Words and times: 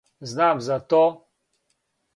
Знам 0.31 0.61
за 0.69 0.79
то! 0.79 1.05